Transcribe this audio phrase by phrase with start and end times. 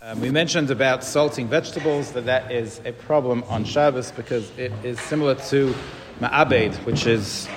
[0.00, 4.70] Um, we mentioned about salting vegetables that that is a problem on Shabbos because it
[4.84, 5.74] is similar to
[6.20, 7.48] ma'abed, which is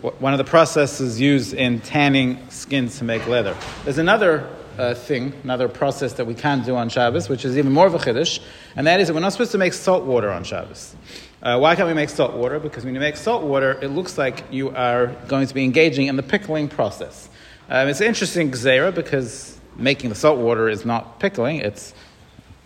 [0.00, 3.56] one of the processes used in tanning skins to make leather.
[3.82, 4.48] There's another
[4.78, 7.96] uh, thing, another process that we can't do on Shabbos, which is even more of
[7.96, 8.38] a chiddush,
[8.76, 10.94] and that is that we're not supposed to make salt water on Shabbos.
[11.42, 12.60] Uh, why can't we make salt water?
[12.60, 16.06] Because when you make salt water, it looks like you are going to be engaging
[16.06, 17.28] in the pickling process.
[17.68, 21.94] Um, it's an interesting gzera because making the salt water is not pickling, it's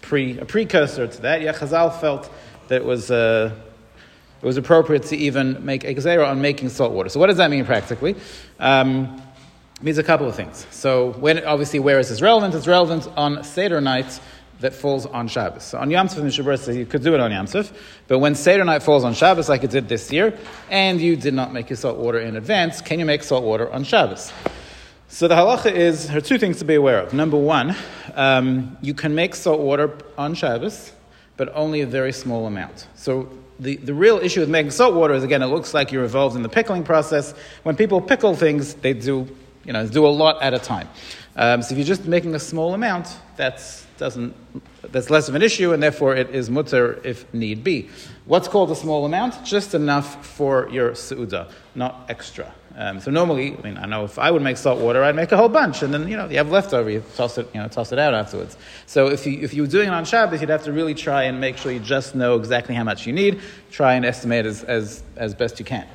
[0.01, 1.43] pre, a precursor to that.
[1.43, 2.31] Yet Chazal felt
[2.69, 3.55] that it was, uh,
[4.41, 7.09] it was appropriate to even make a gzera on making salt water.
[7.09, 8.17] So, what does that mean practically?
[8.59, 9.23] Um,
[9.77, 10.67] it means a couple of things.
[10.71, 12.55] So, when, obviously, where is this relevant?
[12.55, 14.21] It's relevant on Seder nights
[14.63, 15.65] that falls on Shabbos.
[15.65, 17.71] So on Yom Tov and Shabbos, you could do it on Yom Tov,
[18.09, 20.39] but when Seder night falls on Shabbos, like it did this year,
[20.71, 23.71] and you did not make your salt water in advance, can you make salt water
[23.71, 24.33] on Shabbos?
[25.13, 27.13] So the halacha is there are two things to be aware of.
[27.13, 27.77] Number one,
[28.15, 30.91] um, you can make salt water on Shabbos,
[31.37, 32.87] but only a very small amount.
[32.95, 33.29] So
[33.61, 36.35] the, the real issue with making salt water is again, it looks like you're involved
[36.35, 37.35] in the pickling process.
[37.63, 39.29] When people pickle things, they do
[39.67, 40.89] you know do a lot at a time.
[41.37, 44.35] Um, so if you're just making a small amount, that's doesn't
[44.93, 47.91] that's less of an issue, and therefore it is mutter if need be.
[48.25, 49.45] What's called a small amount?
[49.45, 52.55] Just enough for your seudah, not extra.
[52.77, 55.31] Um, so normally, I mean, I know if I would make salt water, I'd make
[55.33, 57.69] a whole bunch, and then you know you have leftover, you toss it, you know,
[57.69, 58.57] toss it out afterwards.
[58.87, 61.25] So if you if you were doing it on Shabbos, you'd have to really try
[61.25, 63.41] and make sure you just know exactly how much you need.
[63.71, 65.87] Try and estimate as as, as best you can.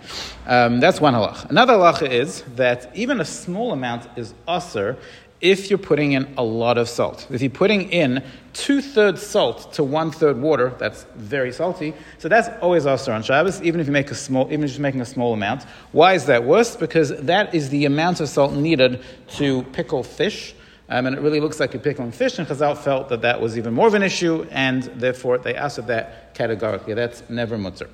[0.46, 1.50] Um, that's one halach.
[1.50, 4.98] Another halacha is that even a small amount is assur
[5.40, 7.28] if you're putting in a lot of salt.
[7.30, 11.94] If you're putting in two thirds salt to one third water, that's very salty.
[12.18, 14.82] So that's always also on Shabbos, even if you make a small, even if you're
[14.82, 15.64] making a small amount.
[15.92, 16.67] Why is that worse?
[16.76, 19.02] Because that is the amount of salt needed
[19.36, 20.54] to pickle fish.
[20.90, 23.58] Um, and it really looks like you're pickling fish, and Chazal felt that that was
[23.58, 26.94] even more of an issue, and therefore they asked that categorically.
[26.94, 27.90] That's never mutter.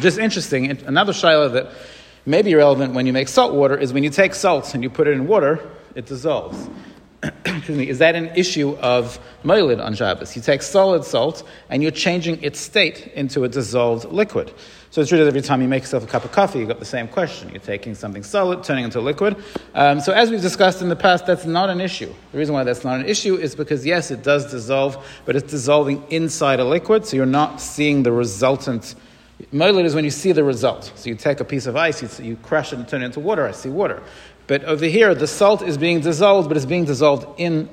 [0.00, 1.70] Just interesting, another shaila that
[2.26, 4.90] may be relevant when you make salt water is when you take salt and you
[4.90, 5.60] put it in water,
[5.94, 6.68] it dissolves.
[7.22, 10.34] Excuse me, is that an issue of moilid on Shabbos?
[10.34, 14.52] You take solid salt and you're changing its state into a dissolved liquid.
[14.90, 16.78] So it's true that every time you make yourself a cup of coffee, you've got
[16.78, 17.50] the same question.
[17.50, 19.36] You're taking something solid, turning into a liquid.
[19.74, 22.12] Um, so as we've discussed in the past, that's not an issue.
[22.32, 25.48] The reason why that's not an issue is because, yes, it does dissolve, but it's
[25.50, 28.94] dissolving inside a liquid, so you're not seeing the resultant.
[29.52, 30.92] Moilid is when you see the result.
[30.96, 33.20] So you take a piece of ice, you, you crush it and turn it into
[33.20, 33.46] water.
[33.46, 34.02] I see water.
[34.50, 37.68] But over here, the salt is being dissolved, but it's being dissolved in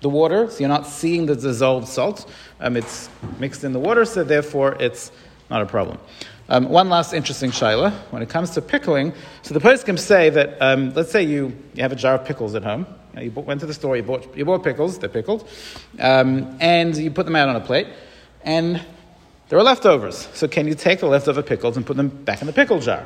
[0.00, 2.24] the water, so you're not seeing the dissolved salt.
[2.60, 5.12] Um, it's mixed in the water, so therefore it's
[5.50, 5.98] not a problem.
[6.48, 9.12] Um, one last interesting shaila when it comes to pickling.
[9.42, 12.24] So the person can say that, um, let's say you, you have a jar of
[12.24, 12.86] pickles at home.
[13.10, 15.46] You, know, you bought, went to the store, you bought, you bought pickles, they're pickled,
[15.98, 17.86] um, and you put them out on a plate,
[18.44, 18.82] and
[19.50, 20.26] there are leftovers.
[20.32, 23.04] So can you take the leftover pickles and put them back in the pickle jar?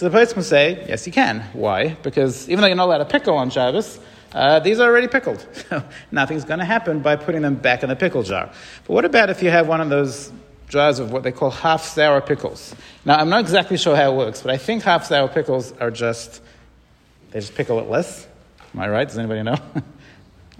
[0.00, 1.40] So the person will say, yes, you can.
[1.52, 1.90] Why?
[1.90, 4.00] Because even though you're not allowed to pickle on Shabbos,
[4.32, 5.46] uh, these are already pickled.
[5.68, 8.50] So nothing's going to happen by putting them back in the pickle jar.
[8.86, 10.32] But what about if you have one of those
[10.70, 12.74] jars of what they call half sour pickles?
[13.04, 15.90] Now, I'm not exactly sure how it works, but I think half sour pickles are
[15.90, 16.40] just,
[17.32, 18.26] they just pickle it less.
[18.72, 19.06] Am I right?
[19.06, 19.58] Does anybody know?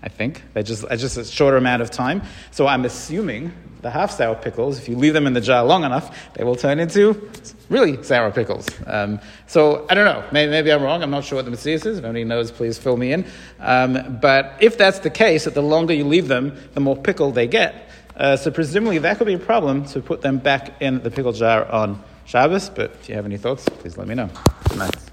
[0.02, 0.42] I think.
[0.54, 2.22] They just, it's just a shorter amount of time.
[2.50, 3.52] So I'm assuming
[3.82, 6.56] the half sour pickles, if you leave them in the jar long enough, they will
[6.56, 7.30] turn into
[7.68, 8.66] really sour pickles.
[8.86, 10.24] Um, so I don't know.
[10.32, 11.02] Maybe, maybe, I'm wrong.
[11.02, 11.98] I'm not sure what the metzius is.
[11.98, 13.26] If anybody knows, please fill me in.
[13.58, 17.32] Um, but if that's the case, that the longer you leave them, the more pickle
[17.32, 17.88] they get.
[18.16, 21.32] Uh, so presumably that could be a problem to put them back in the pickle
[21.32, 22.68] jar on Shabbos.
[22.68, 24.28] But if you have any thoughts, please let me know.
[24.76, 25.09] Nice.